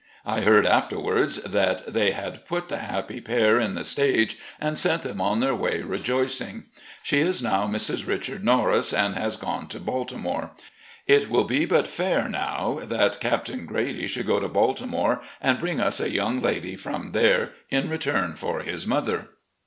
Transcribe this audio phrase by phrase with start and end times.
[0.25, 4.75] I heard after wards that they had put the happy pair in the stage and
[4.75, 6.63] sent them on their way rejoicing.
[7.03, 8.07] She is now Mrs.
[8.07, 10.53] Richard Norris, and has gone to Baltimore.
[11.05, 15.79] It will be but fair now that Captain Grady should go to Baltimore and bring
[15.79, 19.29] us a young lady from there in return for his mother.